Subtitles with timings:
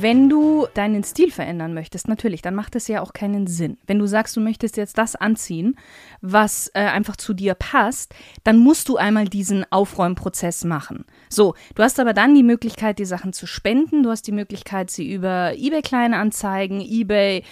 [0.00, 3.76] Wenn du deinen Stil verändern möchtest, natürlich, dann macht es ja auch keinen Sinn.
[3.86, 5.76] Wenn du sagst, du möchtest jetzt das anziehen,
[6.22, 11.04] was äh, einfach zu dir passt, dann musst du einmal diesen Aufräumprozess machen.
[11.28, 14.02] So, du hast aber dann die Möglichkeit, die Sachen zu spenden.
[14.02, 17.42] Du hast die Möglichkeit, sie über eBay Kleinanzeigen, eBay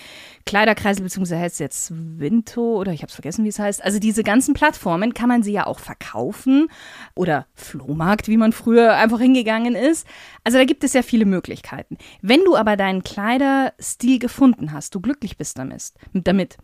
[0.48, 3.84] Kleiderkreisel, beziehungsweise heißt es jetzt Vinto oder ich habe es vergessen, wie es heißt.
[3.84, 6.68] Also diese ganzen Plattformen kann man sie ja auch verkaufen
[7.14, 10.06] oder Flohmarkt, wie man früher einfach hingegangen ist.
[10.44, 11.98] Also da gibt es ja viele Möglichkeiten.
[12.22, 16.56] Wenn du aber deinen Kleiderstil gefunden hast, du glücklich bist damit, damit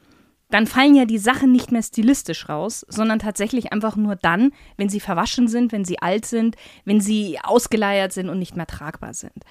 [0.50, 4.88] dann fallen ja die Sachen nicht mehr stilistisch raus, sondern tatsächlich einfach nur dann, wenn
[4.88, 9.14] sie verwaschen sind, wenn sie alt sind, wenn sie ausgeleiert sind und nicht mehr tragbar
[9.14, 9.42] sind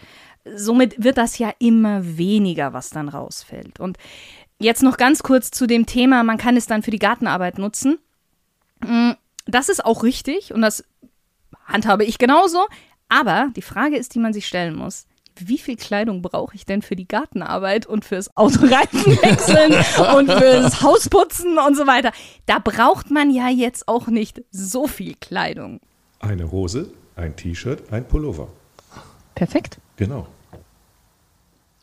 [0.45, 3.79] somit wird das ja immer weniger, was dann rausfällt.
[3.79, 3.97] Und
[4.59, 7.99] jetzt noch ganz kurz zu dem Thema, man kann es dann für die Gartenarbeit nutzen.
[8.81, 9.11] Mm,
[9.45, 10.83] das ist auch richtig und das
[11.65, 12.65] handhabe ich genauso.
[13.09, 15.05] Aber die Frage ist, die man sich stellen muss.
[15.39, 19.73] Wie viel Kleidung brauche ich denn für die Gartenarbeit und fürs Autoreifenwechseln
[20.17, 22.11] und fürs Hausputzen und so weiter?
[22.45, 25.79] Da braucht man ja jetzt auch nicht so viel Kleidung.
[26.19, 28.47] Eine Hose, ein T-Shirt, ein Pullover.
[29.35, 29.79] Perfekt.
[29.97, 30.27] Genau.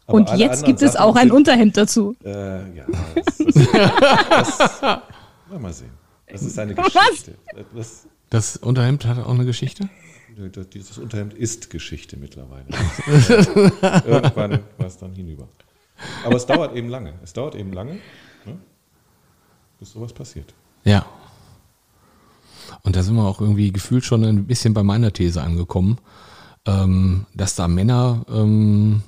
[0.06, 2.16] Aber und jetzt gibt es auch ein Unterhemd dazu.
[2.24, 2.84] Äh, ja,
[3.14, 5.90] das, das, das, mal sehen.
[6.26, 7.34] Das ist eine Geschichte.
[7.72, 8.06] Was?
[8.28, 9.88] Das Unterhemd hat auch eine Geschichte?
[10.48, 12.66] Dieses Unterhemd ist Geschichte mittlerweile.
[14.06, 15.48] Irgendwann war es dann hinüber.
[16.24, 17.14] Aber es dauert eben lange.
[17.22, 17.98] Es dauert eben lange,
[18.46, 18.58] ne,
[19.78, 20.55] bis sowas passiert.
[20.84, 21.06] Ja.
[22.83, 25.98] Und da sind wir auch irgendwie gefühlt schon ein bisschen bei meiner These angekommen
[26.66, 29.02] ähm, dass da Männer, ähm,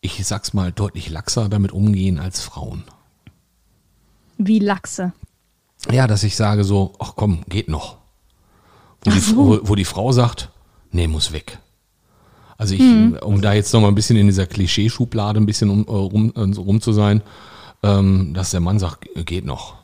[0.00, 2.84] ich sag's mal, deutlich laxer damit umgehen als Frauen.
[4.38, 5.12] Wie laxe?
[5.90, 7.98] Ja, dass ich sage so, ach komm, geht noch.
[9.04, 9.36] Wo, die, so.
[9.36, 10.50] wo, wo die Frau sagt,
[10.90, 11.58] nee, muss weg.
[12.56, 13.18] Also ich, hm.
[13.22, 16.32] um da jetzt noch mal ein bisschen in dieser Klischeeschublade ein bisschen um, äh, rum,
[16.36, 17.22] äh, rum zu sein,
[17.82, 19.74] ähm, dass der Mann sagt, geht noch.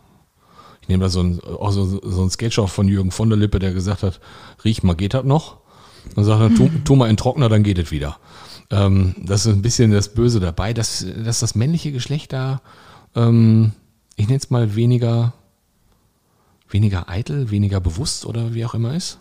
[0.83, 3.39] Ich nehme da so ein, auch so, so ein Sketch auf von Jürgen von der
[3.39, 4.21] Lippe, der gesagt hat,
[4.65, 5.59] riech mal, geht das noch?
[6.17, 8.19] Und sagt dann, tu, tu mal in Trockner, dann geht es wieder.
[8.71, 12.63] Ähm, das ist ein bisschen das Böse dabei, dass, dass das männliche Geschlecht da,
[13.15, 13.73] ähm,
[14.17, 15.35] ich nenne es mal weniger,
[16.73, 19.19] weniger eitel, weniger bewusst oder wie auch immer ist.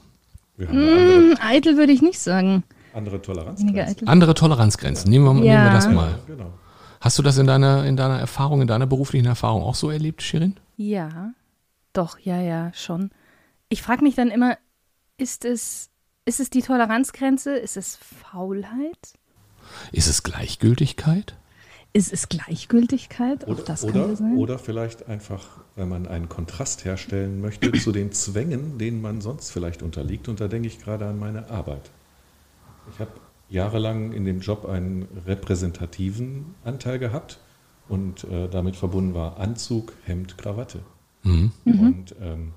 [0.58, 2.64] Mm, eitel würde ich nicht sagen.
[2.94, 4.08] Andere Toleranzgrenzen.
[4.08, 5.10] Andere Toleranzgrenzen.
[5.10, 5.54] Nehmen wir, ja.
[5.54, 6.20] nehmen wir das mal.
[6.28, 6.54] Genau.
[7.02, 10.22] Hast du das in deiner, in deiner Erfahrung, in deiner beruflichen Erfahrung auch so erlebt,
[10.22, 10.58] Shirin?
[10.76, 11.32] Ja,
[11.94, 13.12] doch, ja, ja, schon.
[13.70, 14.58] Ich frage mich dann immer,
[15.18, 15.90] ist es
[16.30, 17.58] ist es die Toleranzgrenze?
[17.58, 19.14] Ist es Faulheit?
[19.92, 21.36] Ist es Gleichgültigkeit?
[21.92, 23.48] Ist es Gleichgültigkeit?
[23.48, 28.78] Oder, das oder, oder vielleicht einfach, wenn man einen Kontrast herstellen möchte zu den Zwängen,
[28.78, 30.28] denen man sonst vielleicht unterliegt.
[30.28, 31.90] Und da denke ich gerade an meine Arbeit.
[32.94, 33.12] Ich habe
[33.50, 37.40] jahrelang in dem Job einen repräsentativen Anteil gehabt
[37.88, 40.82] und äh, damit verbunden war Anzug, Hemd, Krawatte.
[41.24, 41.52] Mhm.
[41.66, 42.54] Und ähm,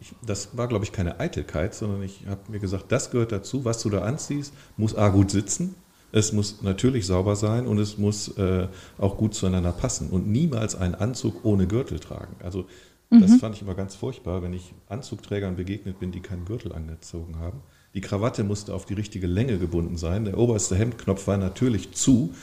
[0.00, 3.64] ich, das war, glaube ich, keine Eitelkeit, sondern ich habe mir gesagt, das gehört dazu,
[3.64, 5.74] was du da anziehst, muss A gut sitzen,
[6.12, 10.74] es muss natürlich sauber sein und es muss äh, auch gut zueinander passen und niemals
[10.74, 12.36] einen Anzug ohne Gürtel tragen.
[12.42, 12.66] Also
[13.10, 13.38] das mhm.
[13.40, 17.60] fand ich immer ganz furchtbar, wenn ich Anzugträgern begegnet bin, die keinen Gürtel angezogen haben.
[17.94, 20.24] Die Krawatte musste auf die richtige Länge gebunden sein.
[20.24, 22.34] Der oberste Hemdknopf war natürlich zu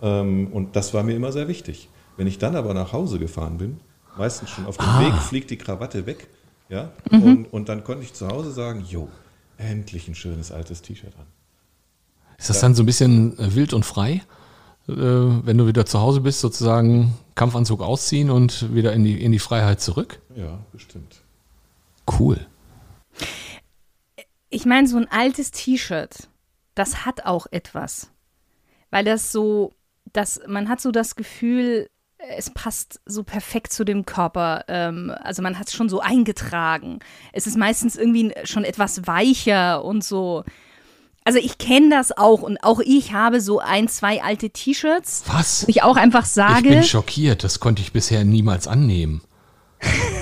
[0.00, 1.88] ähm, und das war mir immer sehr wichtig.
[2.16, 3.80] Wenn ich dann aber nach Hause gefahren bin,
[4.16, 5.00] meistens schon auf dem ah.
[5.00, 6.28] Weg fliegt die Krawatte weg
[6.72, 6.90] ja?
[7.10, 7.22] Mhm.
[7.22, 9.08] Und, und dann konnte ich zu Hause sagen, jo,
[9.58, 11.26] endlich ein schönes altes T-Shirt an.
[12.42, 12.62] Ist das ja.
[12.62, 14.20] dann so ein bisschen äh, wild und frei?
[14.88, 19.30] Äh, wenn du wieder zu Hause bist, sozusagen Kampfanzug ausziehen und wieder in die, in
[19.30, 20.20] die Freiheit zurück?
[20.34, 21.22] Ja, bestimmt.
[22.18, 22.44] Cool.
[24.50, 26.28] Ich meine, so ein altes T-Shirt,
[26.74, 28.10] das hat auch etwas.
[28.90, 29.72] Weil das so,
[30.12, 31.88] das, man hat so das Gefühl,
[32.18, 34.64] es passt so perfekt zu dem Körper.
[34.66, 36.98] Ähm, also man hat es schon so eingetragen.
[37.32, 40.42] Es ist meistens irgendwie schon etwas weicher und so.
[41.24, 45.24] Also ich kenne das auch und auch ich habe so ein, zwei alte T-Shirts.
[45.26, 45.66] Was?
[45.66, 46.68] Wo ich auch einfach sage.
[46.68, 49.22] Ich bin schockiert, das konnte ich bisher niemals annehmen.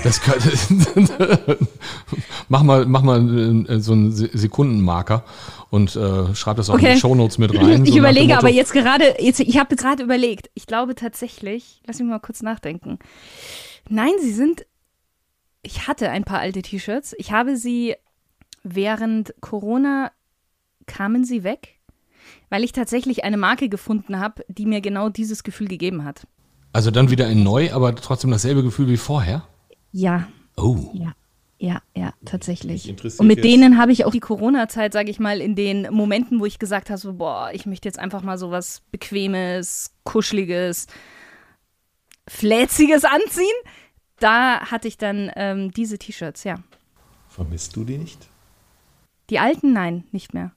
[0.03, 0.39] Das kann,
[2.49, 5.23] mach mal, mach mal äh, so einen Sekundenmarker
[5.69, 6.87] und äh, schreib das auch okay.
[6.87, 7.85] in die Shownotes mit rein.
[7.85, 11.99] Ich so überlege aber jetzt gerade, jetzt, ich habe gerade überlegt, ich glaube tatsächlich, lass
[11.99, 12.97] mich mal kurz nachdenken.
[13.87, 14.65] Nein, sie sind,
[15.61, 17.13] ich hatte ein paar alte T-Shirts.
[17.19, 17.95] Ich habe sie
[18.63, 20.11] während Corona,
[20.87, 21.79] kamen sie weg,
[22.49, 26.27] weil ich tatsächlich eine Marke gefunden habe, die mir genau dieses Gefühl gegeben hat.
[26.73, 29.47] Also dann wieder in neu, aber trotzdem dasselbe Gefühl wie vorher?
[29.91, 30.27] Ja.
[30.57, 30.91] Oh.
[30.93, 31.13] Ja.
[31.63, 32.89] Ja, ja, tatsächlich.
[33.19, 36.39] Und mit jetzt- denen habe ich auch die Corona-Zeit, sage ich mal, in den Momenten,
[36.39, 40.87] wo ich gesagt habe, so, boah, ich möchte jetzt einfach mal so was Bequemes, Kuscheliges,
[42.27, 43.45] Fläziges anziehen.
[44.19, 46.55] Da hatte ich dann ähm, diese T-Shirts, ja.
[47.27, 48.27] Vermisst du die nicht?
[49.29, 50.51] Die alten, nein, nicht mehr.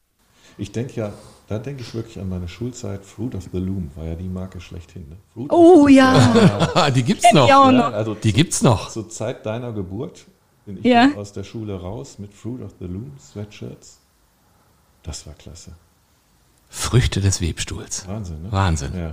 [0.56, 1.12] Ich denke ja,
[1.48, 3.04] da denke ich wirklich an meine Schulzeit.
[3.04, 5.08] Fruit of the Loom war ja die Marke schlechthin.
[5.08, 5.16] Ne?
[5.32, 6.70] Fruit Oh of the ja.
[6.74, 7.48] Ah, die gibt's noch.
[7.48, 7.92] Ja, auch Ja, noch.
[7.92, 8.88] also Die gibt's noch.
[8.90, 10.24] zur Zeit deiner Geburt
[10.64, 11.10] bin ich Ja.
[11.16, 13.98] aus der Schule raus mit Fruit of the Loom Sweatshirts.
[15.02, 15.72] Das war klasse.
[16.68, 18.08] Früchte des Webstuhls.
[18.08, 18.52] Wahnsinn, ne?
[18.52, 18.92] Wahnsinn.
[18.96, 19.12] Ja.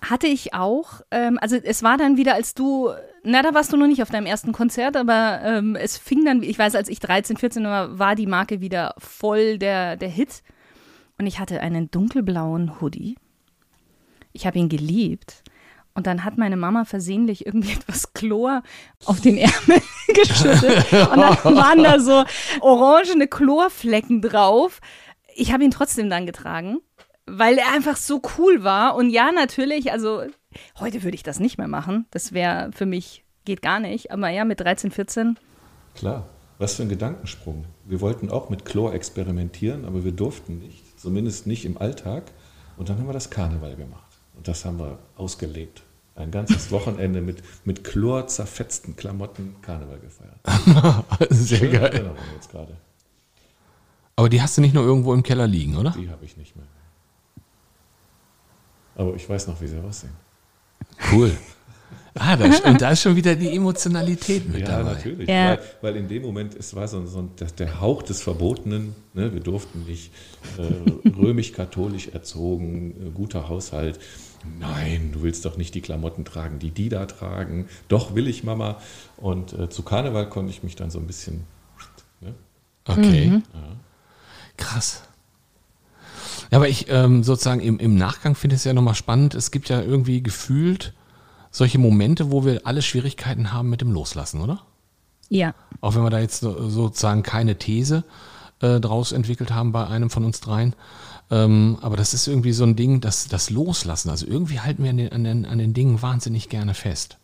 [0.00, 1.00] Hatte ich auch.
[1.10, 2.90] Ähm, also es war dann wieder, als du,
[3.24, 6.42] na, da warst du noch nicht auf deinem ersten Konzert, aber ähm, es fing dann,
[6.42, 10.42] ich weiß, als ich 13, 14 war, war die Marke wieder voll der, der Hit.
[11.18, 13.16] Und ich hatte einen dunkelblauen Hoodie.
[14.32, 15.42] Ich habe ihn geliebt.
[15.94, 18.62] Und dann hat meine Mama versehentlich irgendwie etwas Chlor
[19.04, 20.92] auf den Ärmel geschüttet.
[20.92, 22.24] Und dann waren da so
[22.60, 24.80] orangene Chlorflecken drauf.
[25.36, 26.78] Ich habe ihn trotzdem dann getragen,
[27.26, 28.96] weil er einfach so cool war.
[28.96, 30.24] Und ja, natürlich, also
[30.78, 32.06] heute würde ich das nicht mehr machen.
[32.10, 34.10] Das wäre für mich, geht gar nicht.
[34.10, 35.38] Aber ja, mit 13, 14.
[35.94, 36.28] Klar.
[36.58, 37.64] Was für ein Gedankensprung.
[37.84, 40.83] Wir wollten auch mit Chlor experimentieren, aber wir durften nicht.
[41.04, 42.32] Zumindest nicht im Alltag.
[42.78, 44.10] Und dann haben wir das Karneval gemacht.
[44.34, 45.82] Und das haben wir ausgelebt.
[46.14, 50.40] Ein ganzes Wochenende mit, mit Chlor zerfetzten Klamotten Karneval gefeiert.
[51.28, 51.92] Sehr Schöne geil.
[51.92, 52.74] Erinnerung jetzt gerade.
[54.16, 55.90] Aber die hast du nicht nur irgendwo im Keller liegen, oder?
[55.90, 56.64] Die habe ich nicht mehr.
[58.94, 60.14] Aber ich weiß noch, wie sie aussehen.
[61.12, 61.36] Cool.
[62.16, 64.92] Ah, da, und da ist schon wieder die Emotionalität mit Ja, dabei.
[64.92, 65.28] natürlich.
[65.28, 65.50] Ja.
[65.50, 68.94] Weil, weil in dem Moment, es war so, so ein, der, Hauch des Verbotenen.
[69.14, 69.32] Ne?
[69.34, 70.12] Wir durften nicht
[70.56, 73.98] äh, römisch-katholisch erzogen, äh, guter Haushalt.
[74.60, 77.66] Nein, du willst doch nicht die Klamotten tragen, die die da tragen.
[77.88, 78.78] Doch will ich, Mama.
[79.16, 81.44] Und äh, zu Karneval konnte ich mich dann so ein bisschen.
[82.20, 82.34] Ne?
[82.86, 83.42] Okay.
[84.56, 85.02] Krass.
[86.52, 89.34] Ja, aber ich ähm, sozusagen im, im Nachgang finde ich es ja nochmal spannend.
[89.34, 90.92] Es gibt ja irgendwie gefühlt
[91.54, 94.62] solche Momente, wo wir alle Schwierigkeiten haben mit dem Loslassen, oder?
[95.28, 95.54] Ja.
[95.80, 98.02] Auch wenn wir da jetzt so- sozusagen keine These
[98.60, 100.74] äh, draus entwickelt haben bei einem von uns dreien.
[101.30, 104.10] Ähm, aber das ist irgendwie so ein Ding, das, das Loslassen.
[104.10, 107.18] Also irgendwie halten wir an den, an, den, an den Dingen wahnsinnig gerne fest.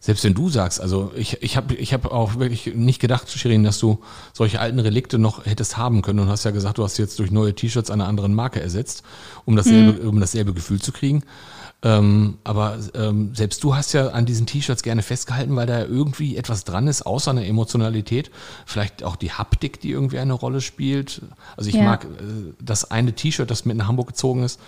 [0.00, 3.64] Selbst wenn du sagst, also ich, ich habe ich hab auch wirklich nicht gedacht, Shirin,
[3.64, 3.98] dass du
[4.32, 7.32] solche alten Relikte noch hättest haben können und hast ja gesagt, du hast jetzt durch
[7.32, 9.02] neue T-Shirts einer anderen Marke ersetzt,
[9.44, 11.24] um dasselbe, um dasselbe Gefühl zu kriegen.
[11.80, 16.36] Ähm, aber ähm, selbst du hast ja an diesen T-Shirts gerne festgehalten, weil da irgendwie
[16.36, 18.32] etwas dran ist, außer einer Emotionalität.
[18.66, 21.22] Vielleicht auch die Haptik, die irgendwie eine Rolle spielt.
[21.56, 21.84] Also ich Ja.
[21.84, 22.08] mag äh,
[22.60, 24.58] das eine T-Shirt, das mit nach Hamburg gezogen ist,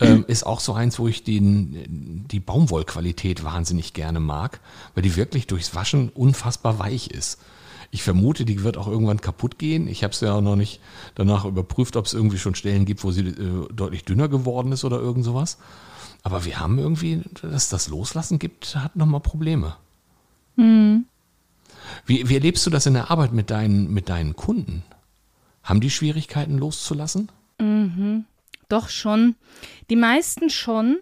[0.00, 4.60] ähm, ist auch so eins, wo ich den, die Baumwollqualität wahnsinnig gerne mag,
[4.94, 7.38] weil die wirklich durchs Waschen unfassbar weich ist.
[7.92, 9.88] Ich vermute, die wird auch irgendwann kaputt gehen.
[9.88, 10.80] Ich habe es ja auch noch nicht
[11.16, 14.84] danach überprüft, ob es irgendwie schon Stellen gibt, wo sie äh, deutlich dünner geworden ist
[14.84, 15.58] oder irgend sowas.
[16.22, 19.76] Aber wir haben irgendwie, dass das Loslassen gibt, hat nochmal Probleme.
[22.06, 24.84] Wie, wie erlebst du das in der Arbeit mit deinen, mit deinen Kunden?
[25.62, 27.30] Haben die Schwierigkeiten loszulassen?
[28.68, 29.34] Doch schon.
[29.88, 30.98] Die meisten schon.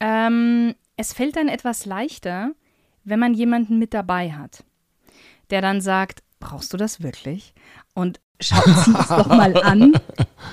[0.00, 2.50] Ähm, es fällt dann etwas leichter,
[3.04, 4.64] wenn man jemanden mit dabei hat,
[5.50, 7.54] der dann sagt, brauchst du das wirklich?
[7.94, 9.92] Und schau, zieh es doch mal an.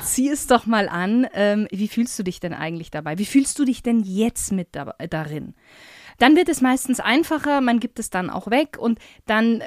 [0.03, 1.27] Zieh es doch mal an.
[1.33, 3.17] Ähm, wie fühlst du dich denn eigentlich dabei?
[3.17, 5.55] Wie fühlst du dich denn jetzt mit da, darin?
[6.17, 9.63] Dann wird es meistens einfacher, man gibt es dann auch weg und dann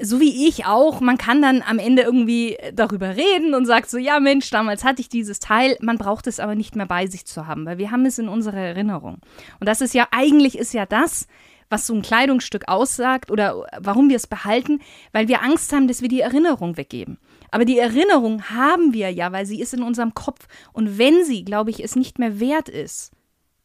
[0.00, 3.98] so wie ich auch, man kann dann am Ende irgendwie darüber reden und sagt so,
[3.98, 7.24] ja Mensch, damals hatte ich dieses Teil, man braucht es aber nicht mehr bei sich
[7.26, 9.18] zu haben, weil wir haben es in unserer Erinnerung.
[9.60, 11.26] Und das ist ja, eigentlich ist ja das,
[11.68, 14.80] was so ein Kleidungsstück aussagt oder warum wir es behalten,
[15.12, 17.18] weil wir Angst haben, dass wir die Erinnerung weggeben.
[17.50, 20.46] Aber die Erinnerung haben wir ja, weil sie ist in unserem Kopf.
[20.72, 23.12] Und wenn sie, glaube ich, es nicht mehr wert ist,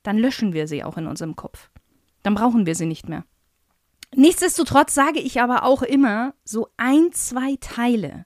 [0.04, 1.70] dann löschen wir sie auch in unserem Kopf.
[2.24, 3.26] Dann brauchen wir sie nicht mehr.
[4.16, 8.26] Nichtsdestotrotz sage ich aber auch immer, so ein, zwei Teile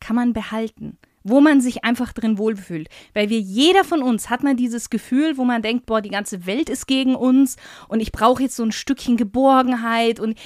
[0.00, 2.88] kann man behalten, wo man sich einfach drin wohlfühlt.
[3.14, 6.46] Weil wir, jeder von uns hat mal dieses Gefühl, wo man denkt, boah, die ganze
[6.46, 7.56] Welt ist gegen uns
[7.88, 10.38] und ich brauche jetzt so ein Stückchen Geborgenheit und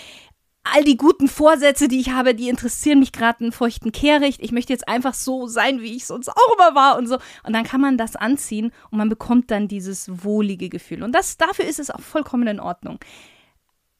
[0.64, 4.41] all die guten Vorsätze, die ich habe, die interessieren mich gerade einen feuchten Kehricht.
[4.43, 7.19] Ich möchte jetzt einfach so sein, wie ich sonst auch immer war und so.
[7.43, 11.02] Und dann kann man das anziehen und man bekommt dann dieses wohlige Gefühl.
[11.02, 13.00] Und das, dafür ist es auch vollkommen in Ordnung.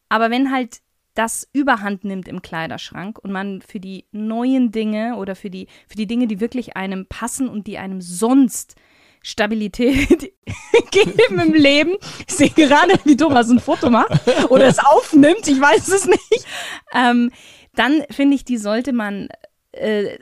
[0.09, 0.83] Aber wenn halt
[1.15, 5.97] das Überhand nimmt im Kleiderschrank und man für die neuen Dinge oder für die, für
[5.97, 8.77] die Dinge, die wirklich einem passen und die einem sonst
[9.23, 10.33] Stabilität
[10.91, 11.97] geben im Leben.
[12.27, 14.11] Ich sehe gerade, wie Thomas ein Foto macht
[14.51, 16.47] oder es aufnimmt, ich weiß es nicht.
[16.95, 17.31] Ähm,
[17.75, 19.29] dann finde ich, die sollte man
[19.73, 20.19] äh,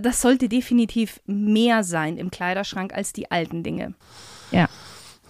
[0.00, 3.94] das sollte definitiv mehr sein im Kleiderschrank als die alten Dinge.
[4.50, 4.68] Ja.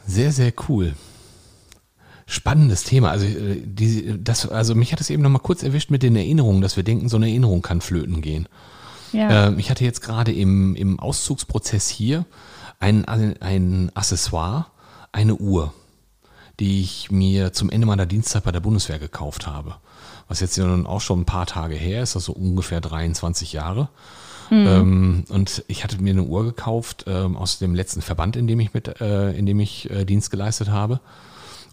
[0.07, 0.95] Sehr, sehr cool.
[2.31, 3.11] Spannendes Thema.
[3.11, 6.15] Also, äh, die, das, also mich hat es eben noch mal kurz erwischt mit den
[6.15, 8.47] Erinnerungen, dass wir denken, so eine Erinnerung kann flöten gehen.
[9.13, 9.49] Ja.
[9.49, 12.27] Ähm, ich hatte jetzt gerade im, im Auszugsprozess hier
[12.81, 14.67] ein, ein Accessoire,
[15.11, 15.73] eine Uhr,
[16.61, 19.77] die ich mir zum Ende meiner Dienstzeit bei der Bundeswehr gekauft habe.
[20.29, 23.89] Was jetzt ja nun auch schon ein paar Tage her ist, also ungefähr 23 Jahre.
[24.51, 24.67] Mhm.
[24.67, 28.61] Ähm, und ich hatte mir eine Uhr gekauft ähm, aus dem letzten Verband, in dem
[28.61, 31.01] ich mit, äh, in dem ich äh, Dienst geleistet habe.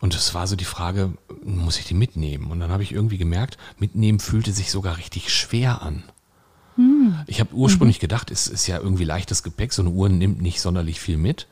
[0.05, 2.51] Und es war so die Frage, muss ich die mitnehmen?
[2.51, 6.03] Und dann habe ich irgendwie gemerkt, mitnehmen fühlte sich sogar richtig schwer an.
[6.77, 7.21] Mhm.
[7.25, 8.01] Ich habe ursprünglich mhm.
[8.01, 11.47] gedacht, es ist ja irgendwie leichtes Gepäck, so eine Uhr nimmt nicht sonderlich viel mit.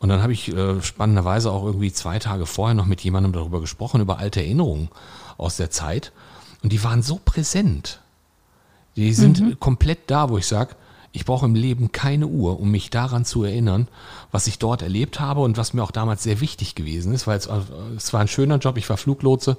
[0.00, 3.62] Und dann habe ich äh, spannenderweise auch irgendwie zwei Tage vorher noch mit jemandem darüber
[3.62, 4.90] gesprochen, über alte Erinnerungen
[5.38, 6.12] aus der Zeit.
[6.62, 8.00] Und die waren so präsent.
[8.96, 9.58] Die sind mhm.
[9.60, 10.76] komplett da, wo ich sage,
[11.12, 13.88] ich brauche im Leben keine Uhr, um mich daran zu erinnern,
[14.30, 17.38] was ich dort erlebt habe und was mir auch damals sehr wichtig gewesen ist, weil
[17.38, 17.48] es,
[17.96, 19.56] es war ein schöner Job, ich war Fluglotse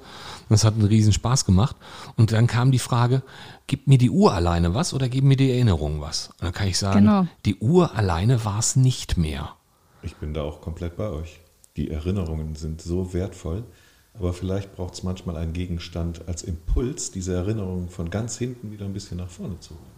[0.48, 1.76] und es hat einen riesen Spaß gemacht.
[2.16, 3.22] Und dann kam die Frage,
[3.66, 6.28] gibt mir die Uhr alleine was oder geben mir die Erinnerungen was?
[6.38, 7.26] Und dann kann ich sagen, genau.
[7.44, 9.54] die Uhr alleine war es nicht mehr.
[10.02, 11.40] Ich bin da auch komplett bei euch.
[11.76, 13.64] Die Erinnerungen sind so wertvoll,
[14.14, 18.84] aber vielleicht braucht es manchmal einen Gegenstand als Impuls, diese Erinnerungen von ganz hinten wieder
[18.84, 19.89] ein bisschen nach vorne zu holen.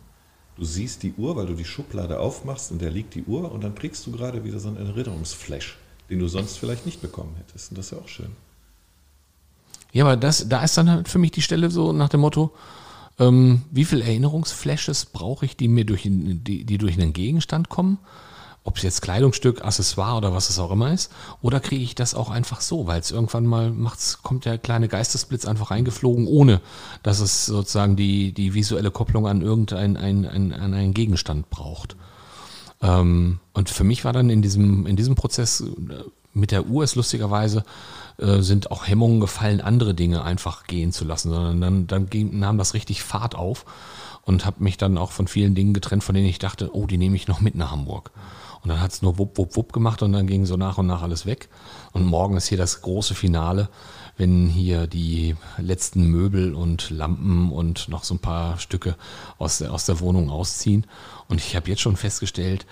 [0.56, 3.64] Du siehst die Uhr, weil du die Schublade aufmachst und da liegt die Uhr und
[3.64, 5.78] dann kriegst du gerade wieder so einen Erinnerungsflash,
[6.10, 7.70] den du sonst vielleicht nicht bekommen hättest.
[7.70, 8.30] Und das ist ja auch schön.
[9.92, 12.52] Ja, aber das, da ist dann halt für mich die Stelle so nach dem Motto,
[13.18, 17.98] ähm, wie viele Erinnerungsflashes brauche ich, die mir durch, die, die durch einen Gegenstand kommen?
[18.64, 22.14] Ob es jetzt Kleidungsstück, Accessoire oder was es auch immer ist, oder kriege ich das
[22.14, 26.60] auch einfach so, weil es irgendwann mal macht's, kommt der kleine Geistesblitz einfach reingeflogen, ohne
[27.02, 31.96] dass es sozusagen die, die visuelle Kopplung an irgendeinen ein, ein, an einen Gegenstand braucht.
[32.82, 36.04] Ähm, und für mich war dann in diesem, in diesem Prozess äh,
[36.34, 37.64] mit der Uhr ist lustigerweise
[38.18, 42.38] äh, sind auch Hemmungen gefallen, andere Dinge einfach gehen zu lassen, sondern dann, dann ging,
[42.38, 43.64] nahm das richtig Fahrt auf
[44.24, 46.98] und habe mich dann auch von vielen Dingen getrennt, von denen ich dachte, oh, die
[46.98, 48.10] nehme ich noch mit nach Hamburg.
[48.62, 50.86] Und dann hat es nur wupp, wupp, wupp gemacht und dann ging so nach und
[50.86, 51.48] nach alles weg.
[51.92, 53.68] Und morgen ist hier das große Finale,
[54.16, 58.94] wenn hier die letzten Möbel und Lampen und noch so ein paar Stücke
[59.38, 60.86] aus der, aus der Wohnung ausziehen.
[61.28, 62.66] Und ich habe jetzt schon festgestellt,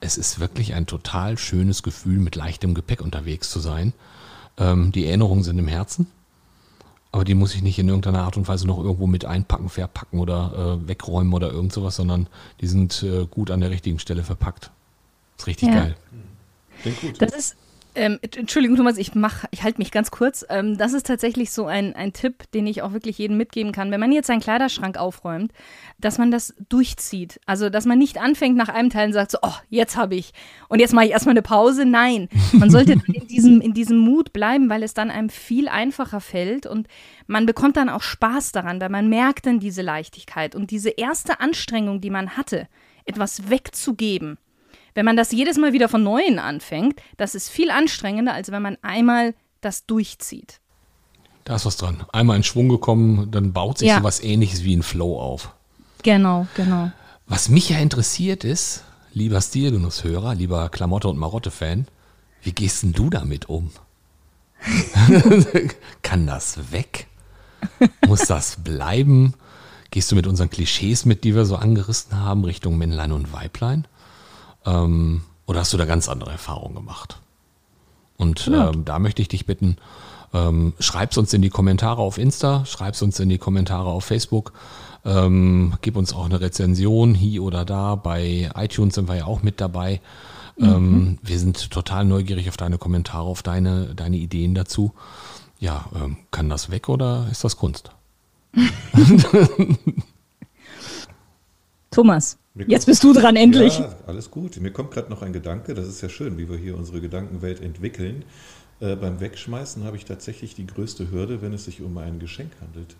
[0.00, 3.92] es ist wirklich ein total schönes Gefühl, mit leichtem Gepäck unterwegs zu sein.
[4.58, 6.08] Ähm, die Erinnerungen sind im Herzen,
[7.12, 10.18] aber die muss ich nicht in irgendeiner Art und Weise noch irgendwo mit einpacken, verpacken
[10.18, 12.28] oder äh, wegräumen oder irgend sowas, sondern
[12.60, 14.70] die sind äh, gut an der richtigen Stelle verpackt.
[15.36, 15.74] Ist richtig ja.
[15.74, 15.96] geil.
[16.82, 17.22] Klingt gut.
[17.22, 17.56] Das ist,
[17.96, 20.44] ähm, Entschuldigung, Thomas, ich mach, ich halte mich ganz kurz.
[20.50, 23.90] Ähm, das ist tatsächlich so ein, ein Tipp, den ich auch wirklich jedem mitgeben kann.
[23.90, 25.52] Wenn man jetzt seinen Kleiderschrank aufräumt,
[25.98, 27.40] dass man das durchzieht.
[27.46, 30.32] Also, dass man nicht anfängt nach einem Teil und sagt so, oh, jetzt habe ich
[30.68, 31.86] und jetzt mache ich erstmal eine Pause.
[31.86, 36.20] Nein, man sollte in diesem, in diesem Mut bleiben, weil es dann einem viel einfacher
[36.20, 36.88] fällt und
[37.26, 41.40] man bekommt dann auch Spaß daran, weil man merkt dann diese Leichtigkeit und diese erste
[41.40, 42.68] Anstrengung, die man hatte,
[43.06, 44.36] etwas wegzugeben
[44.96, 48.62] wenn man das jedes Mal wieder von Neuem anfängt, das ist viel anstrengender, als wenn
[48.62, 50.58] man einmal das durchzieht.
[51.44, 52.04] Da ist was dran.
[52.12, 53.98] Einmal in Schwung gekommen, dann baut sich ja.
[53.98, 55.52] so was ähnliches wie ein Flow auf.
[56.02, 56.90] Genau, genau.
[57.26, 61.86] Was mich ja interessiert ist, lieber Stilgenusshörer, lieber Klamotte- und Marotte-Fan,
[62.42, 63.70] wie gehst denn du damit um?
[66.02, 67.06] Kann das weg?
[68.06, 69.34] Muss das bleiben?
[69.90, 73.86] Gehst du mit unseren Klischees mit, die wir so angerissen haben, Richtung Männlein und Weiblein?
[74.66, 77.18] Ähm, oder hast du da ganz andere Erfahrungen gemacht?
[78.16, 78.70] Und ja.
[78.70, 79.76] ähm, da möchte ich dich bitten,
[80.34, 84.52] ähm, schreib's uns in die Kommentare auf Insta, schreib's uns in die Kommentare auf Facebook,
[85.04, 87.94] ähm, gib uns auch eine Rezension hier oder da.
[87.94, 90.00] Bei iTunes sind wir ja auch mit dabei.
[90.58, 90.66] Mhm.
[90.66, 94.92] Ähm, wir sind total neugierig auf deine Kommentare, auf deine, deine Ideen dazu.
[95.60, 97.90] Ja, ähm, kann das weg oder ist das Kunst?
[101.96, 103.78] Thomas, Jetzt bist du dran, endlich.
[103.78, 104.58] Ja, alles gut.
[104.60, 107.60] Mir kommt gerade noch ein Gedanke, das ist ja schön, wie wir hier unsere Gedankenwelt
[107.62, 108.24] entwickeln.
[108.80, 112.52] Äh, beim Wegschmeißen habe ich tatsächlich die größte Hürde, wenn es sich um ein Geschenk
[112.60, 112.96] handelt.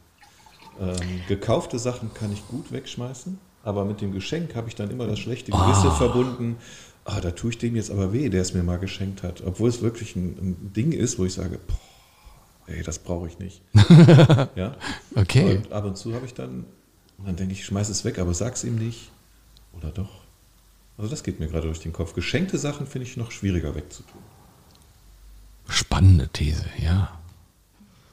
[0.80, 5.06] Ähm, gekaufte Sachen kann ich gut wegschmeißen, aber mit dem Geschenk habe ich dann immer
[5.06, 5.94] das schlechte Gewissen oh.
[5.94, 6.56] verbunden.
[7.04, 9.42] Ah, da tue ich dem jetzt aber weh, der es mir mal geschenkt hat.
[9.44, 13.38] Obwohl es wirklich ein, ein Ding ist, wo ich sage, boah, ey, das brauche ich
[13.38, 13.60] nicht.
[14.54, 14.74] ja?
[15.14, 15.56] Okay.
[15.56, 16.64] Und ab und zu habe ich dann,
[17.24, 19.10] dann denke ich, schmeiß es weg, aber sag's ihm nicht.
[19.72, 20.20] Oder doch?
[20.98, 22.14] Also das geht mir gerade durch den Kopf.
[22.14, 24.20] Geschenkte Sachen finde ich noch schwieriger wegzutun.
[25.68, 27.10] Spannende These, ja.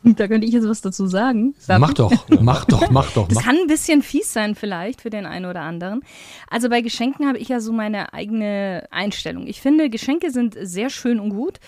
[0.03, 1.55] Da könnte ich jetzt was dazu sagen.
[1.65, 3.29] Darf mach doch, mach doch, mach doch.
[3.29, 6.01] Das kann ein bisschen fies sein vielleicht für den einen oder anderen.
[6.49, 9.47] Also bei Geschenken habe ich ja so meine eigene Einstellung.
[9.47, 11.59] Ich finde, Geschenke sind sehr schön und gut.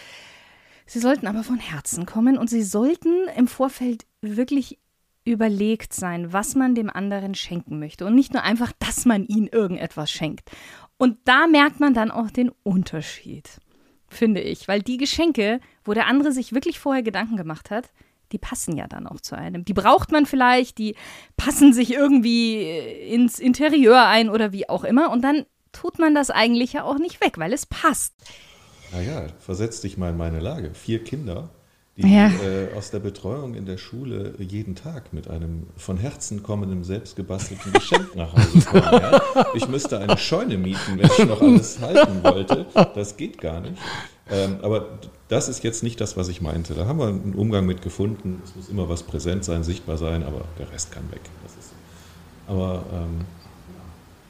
[0.85, 4.79] Sie sollten aber von Herzen kommen und sie sollten im Vorfeld wirklich
[5.25, 9.49] überlegt sein, was man dem anderen schenken möchte und nicht nur einfach, dass man ihm
[9.51, 10.49] irgendetwas schenkt.
[10.97, 13.59] Und da merkt man dann auch den Unterschied,
[14.07, 17.91] finde ich, weil die Geschenke, wo der andere sich wirklich vorher Gedanken gemacht hat,
[18.31, 19.65] die passen ja dann auch zu einem.
[19.65, 20.95] Die braucht man vielleicht, die
[21.37, 26.29] passen sich irgendwie ins Interieur ein oder wie auch immer und dann tut man das
[26.29, 28.13] eigentlich ja auch nicht weg, weil es passt.
[28.91, 30.73] Naja, versetz dich mal in meine Lage.
[30.73, 31.49] Vier Kinder,
[31.97, 32.27] die ja.
[32.27, 37.71] äh, aus der Betreuung in der Schule jeden Tag mit einem von Herzen kommenden, selbstgebastelten
[37.71, 38.83] Geschenk nach Hause kommen.
[38.83, 39.21] Ja?
[39.53, 42.65] Ich müsste eine Scheune mieten, wenn ich noch alles halten wollte.
[42.95, 43.77] Das geht gar nicht.
[44.29, 44.99] Ähm, aber
[45.29, 46.73] das ist jetzt nicht das, was ich meinte.
[46.73, 48.41] Da haben wir einen Umgang mit gefunden.
[48.43, 51.21] Es muss immer was präsent sein, sichtbar sein, aber der Rest kann weg.
[51.45, 51.71] Ist,
[52.47, 53.21] aber ähm,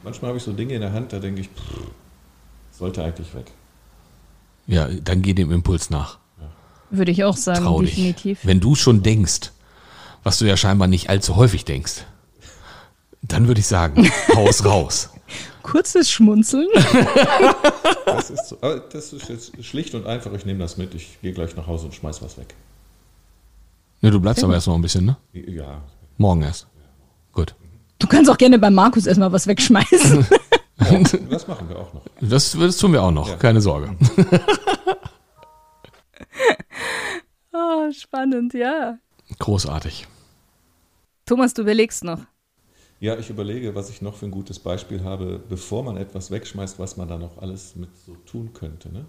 [0.04, 1.90] manchmal habe ich so Dinge in der Hand, da denke ich, pff,
[2.70, 3.50] sollte eigentlich weg.
[4.68, 6.18] Ja, dann geh dem Impuls nach.
[6.90, 8.40] Würde ich auch sagen, Trau definitiv.
[8.40, 8.46] Dich.
[8.46, 9.52] Wenn du schon denkst,
[10.22, 12.04] was du ja scheinbar nicht allzu häufig denkst,
[13.22, 15.10] dann würde ich sagen, Haus raus.
[15.62, 16.68] Kurzes Schmunzeln.
[18.06, 18.56] das, ist so,
[18.92, 21.94] das ist schlicht und einfach, ich nehme das mit, ich gehe gleich nach Hause und
[21.94, 22.54] schmeiß was weg.
[24.00, 25.16] Ja, du bleibst aber erst noch ein bisschen, ne?
[25.32, 25.82] Ja.
[26.18, 26.68] Morgen erst.
[27.32, 27.54] Gut.
[27.98, 30.26] Du kannst auch gerne bei Markus erstmal was wegschmeißen.
[30.78, 30.98] Ja,
[31.30, 32.02] das machen wir auch noch.
[32.20, 33.36] Das, das tun wir auch noch, ja.
[33.36, 33.96] keine Sorge.
[37.66, 38.98] Oh, spannend, ja.
[39.38, 40.06] Großartig.
[41.24, 42.20] Thomas, du überlegst noch.
[42.98, 46.78] Ja, ich überlege, was ich noch für ein gutes Beispiel habe, bevor man etwas wegschmeißt,
[46.78, 48.90] was man da noch alles mit so tun könnte.
[48.90, 49.04] Ne?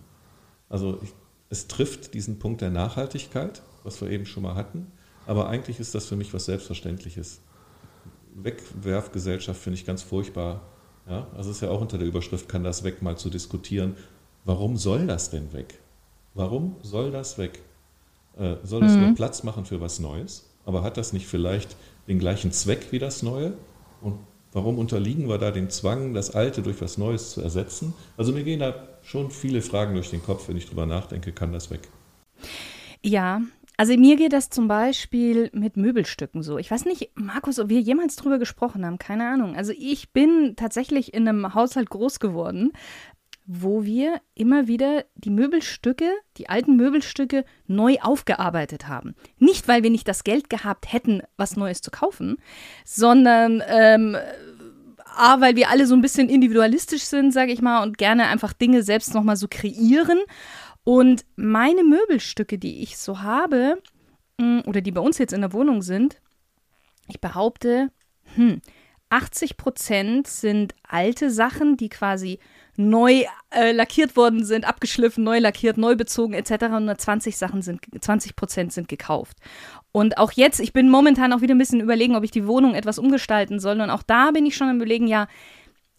[0.68, 1.14] Also ich,
[1.50, 4.92] es trifft diesen Punkt der Nachhaltigkeit, was wir eben schon mal hatten,
[5.26, 7.40] aber eigentlich ist das für mich was Selbstverständliches.
[8.36, 10.62] Wegwerfgesellschaft finde ich ganz furchtbar.
[11.08, 11.28] Ja?
[11.36, 13.96] Also es ist ja auch unter der Überschrift, kann das weg, mal zu diskutieren.
[14.44, 15.80] Warum soll das denn weg?
[16.34, 17.62] Warum soll das weg?
[18.40, 19.02] Äh, soll es mhm.
[19.02, 20.50] nur Platz machen für was Neues?
[20.66, 21.76] Aber hat das nicht vielleicht
[22.08, 23.54] den gleichen Zweck wie das Neue?
[24.02, 24.20] Und
[24.52, 27.94] warum unterliegen wir da dem Zwang, das Alte durch was Neues zu ersetzen?
[28.18, 31.52] Also mir gehen da schon viele Fragen durch den Kopf, wenn ich drüber nachdenke, kann
[31.54, 31.82] das weg?
[33.04, 33.42] Ja,
[33.78, 36.58] also mir geht das zum Beispiel mit Möbelstücken so.
[36.58, 39.56] Ich weiß nicht, Markus, ob wir jemals drüber gesprochen haben, keine Ahnung.
[39.56, 42.74] Also ich bin tatsächlich in einem Haushalt groß geworden,
[43.48, 49.16] wo wir immer wieder die Möbelstücke, die alten Möbelstücke neu aufgearbeitet haben.
[49.40, 52.38] Nicht, weil wir nicht das Geld gehabt hätten, was Neues zu kaufen,
[52.84, 54.18] sondern ähm,
[55.16, 58.52] A, weil wir alle so ein bisschen individualistisch sind, sage ich mal, und gerne einfach
[58.52, 60.20] Dinge selbst nochmal so kreieren.
[60.84, 63.82] Und meine Möbelstücke, die ich so habe,
[64.40, 66.20] mm, oder die bei uns jetzt in der Wohnung sind,
[67.08, 67.92] ich behaupte,
[68.36, 68.62] hm,
[69.10, 72.40] 80 Prozent sind alte Sachen, die quasi
[72.78, 76.66] neu äh, lackiert worden sind, abgeschliffen, neu lackiert, neu bezogen etc.
[76.76, 79.38] Und nur 20 Sachen sind, 20 Prozent sind gekauft.
[79.92, 82.76] Und auch jetzt, ich bin momentan auch wieder ein bisschen überlegen, ob ich die Wohnung
[82.76, 83.82] etwas umgestalten soll.
[83.82, 85.28] Und auch da bin ich schon am überlegen, ja,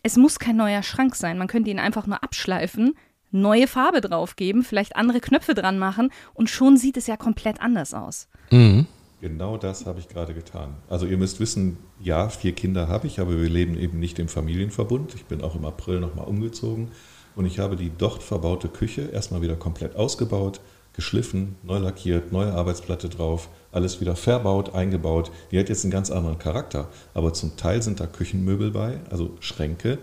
[0.03, 1.37] es muss kein neuer Schrank sein.
[1.37, 2.95] Man könnte ihn einfach nur abschleifen,
[3.31, 7.93] neue Farbe draufgeben, vielleicht andere Knöpfe dran machen und schon sieht es ja komplett anders
[7.93, 8.29] aus.
[8.51, 8.87] Mhm.
[9.21, 10.77] Genau das habe ich gerade getan.
[10.89, 14.29] Also ihr müsst wissen, ja, vier Kinder habe ich, aber wir leben eben nicht im
[14.29, 15.15] Familienverbund.
[15.17, 16.93] Ich bin auch im April nochmal umgezogen
[17.35, 20.61] und ich habe die dort verbaute Küche erstmal wieder komplett ausgebaut,
[20.93, 25.33] geschliffen, neu lackiert, neue Arbeitsplatte drauf, alles wieder verbaut, eingebaut.
[25.51, 29.37] Die hat jetzt einen ganz anderen Charakter, aber zum Teil sind da Küchenmöbel bei, also
[29.41, 29.99] Schränke,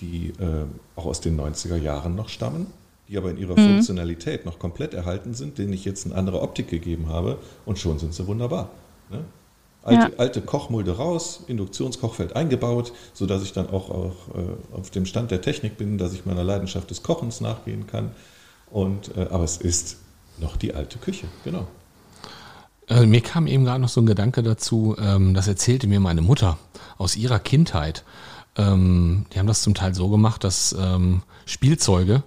[0.00, 0.64] die äh,
[0.96, 2.66] auch aus den 90er Jahren noch stammen
[3.14, 3.74] die aber in ihrer mhm.
[3.74, 8.00] Funktionalität noch komplett erhalten sind, denen ich jetzt eine andere Optik gegeben habe und schon
[8.00, 8.70] sind sie wunderbar.
[9.08, 9.24] Ne?
[9.84, 10.18] Alte, ja.
[10.18, 15.42] alte, Kochmulde raus, Induktionskochfeld eingebaut, sodass ich dann auch, auch äh, auf dem Stand der
[15.42, 18.10] Technik bin, dass ich meiner Leidenschaft des Kochens nachgehen kann.
[18.70, 19.98] Und, äh, aber es ist
[20.38, 21.68] noch die alte Küche, genau.
[22.88, 26.22] Also mir kam eben gerade noch so ein Gedanke dazu, ähm, das erzählte mir meine
[26.22, 26.58] Mutter
[26.98, 28.04] aus ihrer Kindheit.
[28.56, 32.24] Ähm, die haben das zum Teil so gemacht, dass ähm, Spielzeuge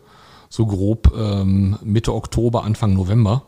[0.50, 3.44] so grob ähm, Mitte Oktober, Anfang November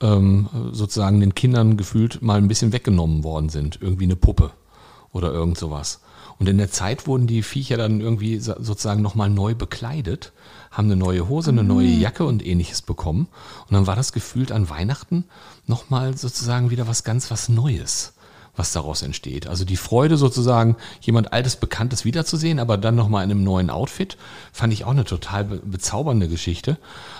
[0.00, 3.78] ähm, sozusagen den Kindern gefühlt mal ein bisschen weggenommen worden sind.
[3.80, 4.52] Irgendwie eine Puppe
[5.12, 6.00] oder irgend sowas.
[6.38, 10.32] Und in der Zeit wurden die Viecher dann irgendwie sozusagen nochmal neu bekleidet,
[10.70, 12.00] haben eine neue Hose, eine neue mhm.
[12.00, 13.28] Jacke und ähnliches bekommen.
[13.66, 15.24] Und dann war das gefühlt an Weihnachten
[15.66, 18.12] nochmal sozusagen wieder was ganz was Neues
[18.56, 19.46] was daraus entsteht.
[19.46, 24.16] Also die Freude sozusagen, jemand Altes, Bekanntes wiederzusehen, aber dann nochmal in einem neuen Outfit,
[24.52, 26.78] fand ich auch eine total bezaubernde Geschichte,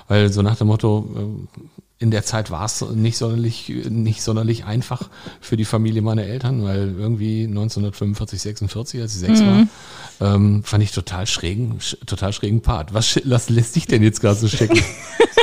[0.08, 1.62] weil so nach dem Motto, äh,
[1.98, 5.08] in der Zeit war es nicht sonderlich, nicht sonderlich einfach
[5.40, 9.68] für die Familie meiner Eltern, weil irgendwie 1945, 46, als ich sechs Mhm.
[10.20, 12.92] war, ähm, fand ich total schrägen, sch- total schrägen Part.
[12.92, 14.78] Was, was lässt dich denn jetzt gerade so stecken?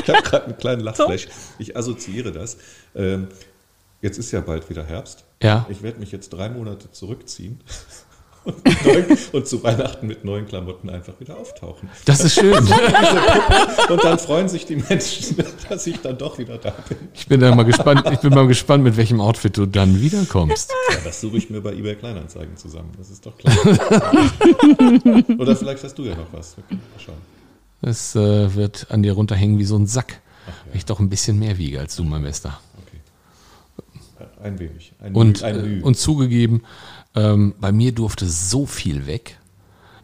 [0.05, 1.29] Ich habe gerade einen kleinen Lachflash.
[1.59, 2.57] Ich assoziiere das.
[2.93, 3.29] Ähm,
[4.01, 5.23] jetzt ist ja bald wieder Herbst.
[5.43, 5.65] Ja.
[5.69, 7.59] Ich werde mich jetzt drei Monate zurückziehen
[8.43, 11.89] und, neuen, und zu Weihnachten mit neuen Klamotten einfach wieder auftauchen.
[12.05, 12.53] Das ist schön.
[13.89, 15.37] Und dann freuen sich die Menschen,
[15.69, 16.97] dass ich dann doch wieder da bin.
[17.13, 20.73] Ich bin dann mal gespannt, ich bin mal gespannt, mit welchem Outfit du dann wiederkommst.
[20.89, 22.91] Ja, das suche ich mir bei eBay Kleinanzeigen zusammen.
[22.97, 23.55] Das ist doch klar.
[25.37, 26.57] Oder vielleicht hast du ja noch was.
[26.57, 27.15] Mal schauen.
[27.81, 30.21] Es äh, wird an dir runterhängen wie so ein Sack.
[30.67, 32.59] Weil ich doch ein bisschen mehr wiege als du, mein Bester.
[34.43, 34.93] Ein wenig.
[34.99, 35.83] Ein Und, Müh, ein äh, Müh.
[35.83, 36.63] und zugegeben,
[37.15, 39.39] ähm, bei mir durfte so viel weg,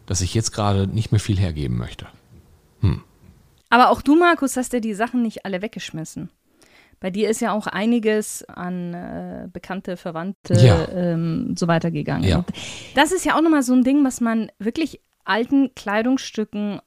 [0.06, 2.06] dass ich jetzt gerade nicht mehr viel hergeben möchte.
[3.72, 6.28] Aber auch du, Markus, hast ja die Sachen nicht alle weggeschmissen.
[6.98, 10.88] Bei dir ist ja auch einiges an äh, Bekannte, Verwandte Ja.
[10.88, 12.28] ähm, so weitergegangen.
[12.28, 12.44] Ja.
[12.94, 16.80] Das ist ja auch nochmal so ein Ding, was man wirklich alten Kleidungsstücken,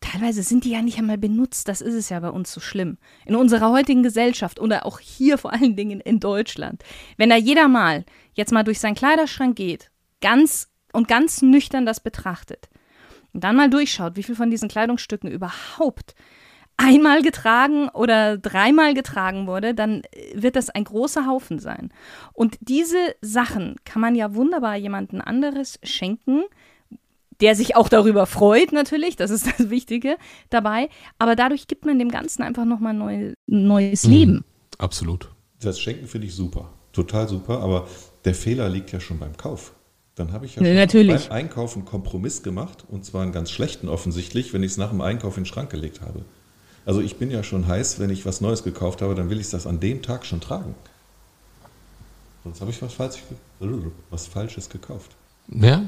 [0.00, 2.98] teilweise sind die ja nicht einmal benutzt, das ist es ja bei uns so schlimm.
[3.26, 6.82] In unserer heutigen Gesellschaft oder auch hier vor allen Dingen in Deutschland.
[7.16, 8.04] Wenn da jeder mal
[8.34, 12.68] jetzt mal durch seinen Kleiderschrank geht, ganz und ganz nüchtern das betrachtet,
[13.32, 16.14] und dann mal durchschaut, wie viel von diesen Kleidungsstücken überhaupt
[16.76, 21.92] einmal getragen oder dreimal getragen wurde, dann äh, wird das ein großer Haufen sein.
[22.32, 26.44] Und diese Sachen kann man ja wunderbar jemanden anderes schenken,
[27.40, 30.16] der sich auch darüber freut natürlich, das ist das Wichtige
[30.50, 34.44] dabei, aber dadurch gibt man dem Ganzen einfach nochmal neu, neues Leben.
[34.78, 35.30] Absolut.
[35.60, 36.70] Das Schenken finde ich super.
[36.92, 37.60] Total super.
[37.60, 37.86] Aber
[38.24, 39.72] der Fehler liegt ja schon beim Kauf.
[40.14, 41.28] Dann habe ich ja Ja, schon natürlich.
[41.28, 42.84] beim Einkauf einen Kompromiss gemacht.
[42.88, 45.70] Und zwar einen ganz schlechten offensichtlich, wenn ich es nach dem Einkauf in den Schrank
[45.70, 46.24] gelegt habe.
[46.86, 49.50] Also ich bin ja schon heiß, wenn ich was Neues gekauft habe, dann will ich
[49.50, 50.74] das an dem Tag schon tragen.
[52.44, 53.22] Sonst habe ich was, Falsch,
[54.10, 55.12] was Falsches gekauft.
[55.48, 55.84] Ja.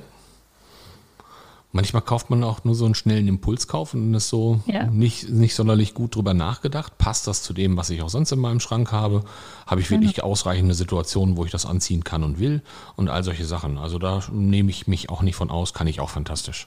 [1.73, 4.85] Manchmal kauft man auch nur so einen schnellen Impulskauf und ist so Ja.
[4.87, 6.97] nicht, nicht sonderlich gut drüber nachgedacht.
[6.97, 9.25] Passt das zu dem, was ich auch sonst in meinem Schrank habe?
[9.67, 12.63] Habe ich wirklich ausreichende Situationen, wo ich das anziehen kann und will?
[12.95, 13.77] Und all solche Sachen.
[13.79, 16.67] Also da nehme ich mich auch nicht von aus, kann ich auch fantastisch.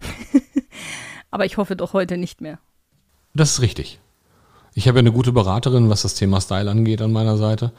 [1.30, 2.58] Aber ich hoffe doch heute nicht mehr.
[3.34, 3.98] Das ist richtig.
[4.74, 7.72] Ich habe ja eine gute Beraterin, was das Thema Style angeht an meiner Seite.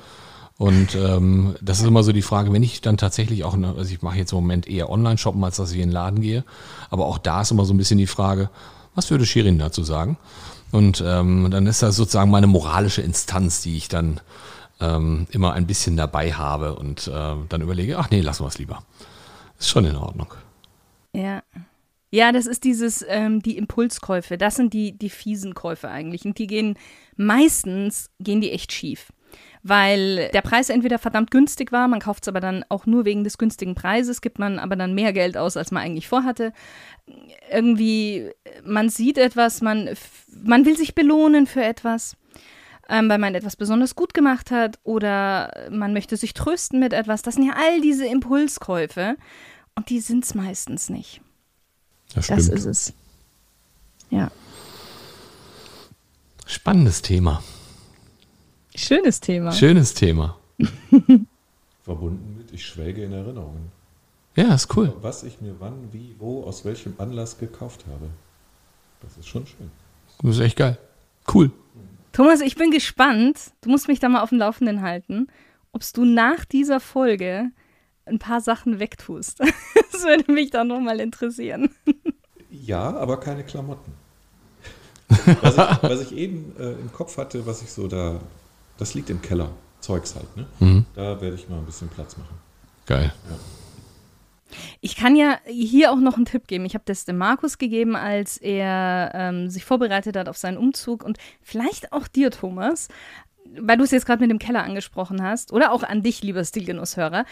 [0.57, 3.93] Und ähm, das ist immer so die Frage, wenn ich dann tatsächlich auch, eine, also
[3.93, 6.45] ich mache jetzt im Moment eher Online-Shoppen, als dass ich in den Laden gehe.
[6.89, 8.49] Aber auch da ist immer so ein bisschen die Frage,
[8.93, 10.17] was würde Shirin dazu sagen?
[10.71, 14.21] Und ähm, dann ist das sozusagen meine moralische Instanz, die ich dann
[14.79, 18.57] ähm, immer ein bisschen dabei habe und äh, dann überlege, ach nee, lassen wir es
[18.57, 18.83] lieber.
[19.59, 20.27] Ist schon in Ordnung.
[21.13, 21.43] Ja.
[22.11, 24.37] Ja, das ist dieses, ähm, die Impulskäufe.
[24.37, 26.23] Das sind die, die fiesen Käufe eigentlich.
[26.23, 26.77] Und die gehen
[27.17, 29.11] meistens, gehen die echt schief.
[29.67, 33.23] Weil der Preis entweder verdammt günstig war, man kauft es aber dann auch nur wegen
[33.23, 36.53] des günstigen Preises, gibt man aber dann mehr Geld aus, als man eigentlich vorhatte.
[37.51, 38.29] Irgendwie,
[38.63, 39.89] man sieht etwas, man,
[40.43, 42.15] man will sich belohnen für etwas,
[42.89, 47.23] ähm, weil man etwas besonders gut gemacht hat oder man möchte sich trösten mit etwas.
[47.23, 49.15] Das sind ja all diese Impulskäufe
[49.73, 51.21] und die sind es meistens nicht.
[52.13, 52.93] Das Das ist es.
[54.11, 54.29] Ja.
[56.45, 57.41] Spannendes Thema.
[58.75, 59.51] Schönes Thema.
[59.51, 60.37] Schönes Thema.
[61.83, 63.71] Verbunden mit, ich schwelge in Erinnerungen.
[64.35, 64.93] Ja, ist cool.
[65.01, 68.09] Was ich mir wann, wie, wo, aus welchem Anlass gekauft habe.
[69.01, 69.71] Das ist schon schön.
[70.21, 70.77] Das ist echt geil.
[71.33, 71.51] Cool.
[72.11, 73.51] Thomas, ich bin gespannt.
[73.61, 75.27] Du musst mich da mal auf dem Laufenden halten,
[75.71, 77.51] ob du nach dieser Folge
[78.05, 79.41] ein paar Sachen wegtust.
[79.91, 81.69] Das würde mich dann nochmal interessieren.
[82.51, 83.93] Ja, aber keine Klamotten.
[85.07, 88.19] was, ich, was ich eben äh, im Kopf hatte, was ich so da,
[88.77, 90.45] das liegt im Keller, Zeugs halt, ne?
[90.59, 90.85] Mhm.
[90.95, 92.35] Da werde ich mal ein bisschen Platz machen.
[92.85, 93.13] Geil.
[94.81, 96.65] Ich kann ja hier auch noch einen Tipp geben.
[96.65, 101.03] Ich habe das dem Markus gegeben, als er ähm, sich vorbereitet hat auf seinen Umzug
[101.03, 102.87] und vielleicht auch dir, Thomas,
[103.59, 106.43] weil du es jetzt gerade mit dem Keller angesprochen hast oder auch an dich, lieber
[106.43, 107.25] Stilgenusshörer.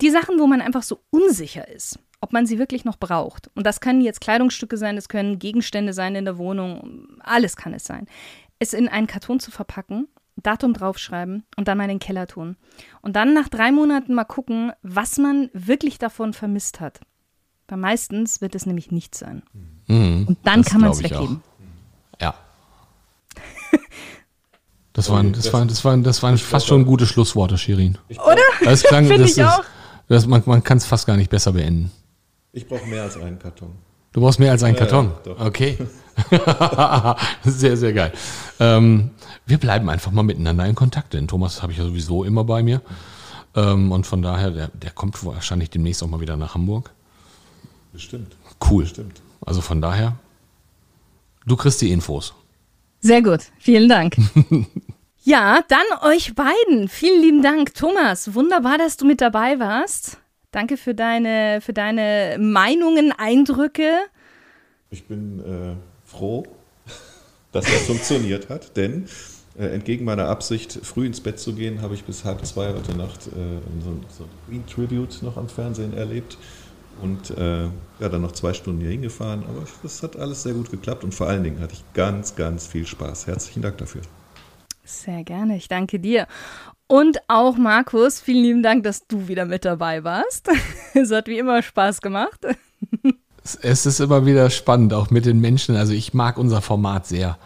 [0.00, 3.50] Die Sachen, wo man einfach so unsicher ist, ob man sie wirklich noch braucht.
[3.54, 7.74] Und das können jetzt Kleidungsstücke sein, das können Gegenstände sein in der Wohnung, alles kann
[7.74, 8.06] es sein.
[8.58, 10.08] Es in einen Karton zu verpacken,
[10.42, 12.56] Datum draufschreiben und dann mal in den Keller tun.
[13.02, 17.00] Und dann nach drei Monaten mal gucken, was man wirklich davon vermisst hat.
[17.68, 19.42] Weil meistens wird es nämlich nicht sein.
[19.86, 20.24] Mhm.
[20.28, 21.42] Und dann Das kann man es weggeben.
[22.16, 22.20] auch.
[22.22, 22.34] Ja.
[24.94, 27.98] Das waren, das waren, das waren, das waren fast schon gute Schlussworte, Shirin.
[28.08, 28.36] Oder?
[28.64, 29.62] Das klang, Finde das ich ist, auch.
[30.08, 31.92] Das, man man kann es fast gar nicht besser beenden.
[32.50, 33.76] Ich brauche mehr als einen Karton.
[34.18, 35.12] Du brauchst mehr als einen Karton.
[35.24, 35.46] Ja, doch.
[35.46, 35.78] okay.
[37.44, 38.12] sehr, sehr geil.
[38.58, 39.10] Ähm,
[39.46, 42.64] wir bleiben einfach mal miteinander in Kontakt, denn Thomas habe ich ja sowieso immer bei
[42.64, 42.82] mir.
[43.54, 46.90] Ähm, und von daher, der, der kommt wahrscheinlich demnächst auch mal wieder nach Hamburg.
[47.92, 48.34] Bestimmt.
[48.68, 48.82] Cool.
[48.82, 49.20] Bestimmt.
[49.46, 50.16] Also von daher,
[51.46, 52.34] du kriegst die Infos.
[52.98, 54.16] Sehr gut, vielen Dank.
[55.22, 56.88] ja, dann euch beiden.
[56.88, 58.34] Vielen lieben Dank, Thomas.
[58.34, 60.18] Wunderbar, dass du mit dabei warst.
[60.50, 63.98] Danke für deine, für deine Meinungen, Eindrücke.
[64.90, 65.76] Ich bin äh,
[66.08, 66.46] froh,
[67.52, 69.06] dass das funktioniert hat, denn
[69.58, 72.96] äh, entgegen meiner Absicht, früh ins Bett zu gehen, habe ich bis halb zwei heute
[72.96, 76.38] Nacht äh, so, so ein Queen Tribute noch am Fernsehen erlebt
[77.02, 79.44] und äh, ja, dann noch zwei Stunden hier hingefahren.
[79.44, 82.66] Aber das hat alles sehr gut geklappt und vor allen Dingen hatte ich ganz, ganz
[82.66, 83.26] viel Spaß.
[83.26, 84.02] Herzlichen Dank dafür.
[84.84, 86.26] Sehr gerne, ich danke dir.
[86.88, 90.48] Und auch Markus, vielen lieben Dank, dass du wieder mit dabei warst.
[90.94, 92.40] es hat wie immer Spaß gemacht.
[93.62, 95.76] Es ist immer wieder spannend, auch mit den Menschen.
[95.76, 97.38] Also ich mag unser Format sehr,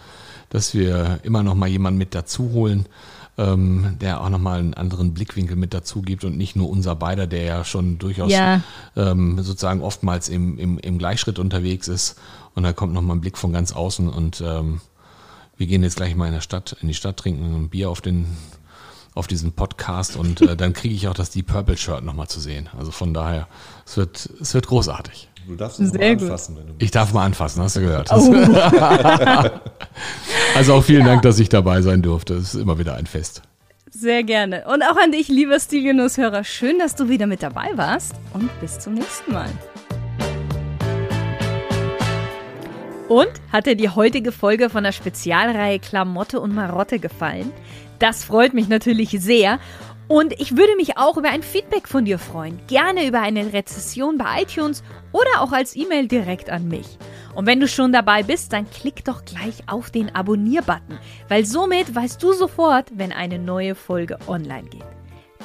[0.50, 2.86] dass wir immer noch mal jemanden mit dazu holen,
[3.36, 6.94] ähm, der auch noch mal einen anderen Blickwinkel mit dazu gibt und nicht nur unser
[6.94, 8.60] beider, der ja schon durchaus Ja.
[8.94, 12.16] ähm, sozusagen oftmals im, im, im Gleichschritt unterwegs ist.
[12.54, 14.80] Und da kommt noch mal ein Blick von ganz außen und ähm,
[15.56, 18.00] wir gehen jetzt gleich mal in der Stadt, in die Stadt, trinken ein Bier auf
[18.00, 18.26] den
[19.14, 22.40] auf diesen Podcast und äh, dann kriege ich auch das Deep Purple Shirt nochmal zu
[22.40, 22.68] sehen.
[22.78, 23.46] Also von daher,
[23.86, 25.28] es wird, es wird großartig.
[25.46, 26.22] Du darfst es Sehr mal gut.
[26.22, 28.10] anfassen, wenn du Ich darf mal anfassen, hast du gehört.
[28.12, 28.32] Oh.
[30.54, 32.34] Also auch vielen Dank, dass ich dabei sein durfte.
[32.34, 33.42] Es ist immer wieder ein Fest.
[33.90, 34.64] Sehr gerne.
[34.66, 36.44] Und auch an dich, lieber Stilienus-Hörer.
[36.44, 39.48] Schön, dass du wieder mit dabei warst und bis zum nächsten Mal.
[43.08, 47.52] Und hat dir die heutige Folge von der Spezialreihe Klamotte und Marotte gefallen?
[48.02, 49.60] Das freut mich natürlich sehr.
[50.08, 52.58] Und ich würde mich auch über ein Feedback von dir freuen.
[52.66, 56.98] Gerne über eine Rezession bei iTunes oder auch als E-Mail direkt an mich.
[57.36, 61.94] Und wenn du schon dabei bist, dann klick doch gleich auf den Abonnier-Button, weil somit
[61.94, 64.84] weißt du sofort, wenn eine neue Folge online geht.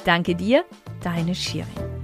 [0.04, 0.64] Danke dir,
[1.00, 1.97] deine Shirin.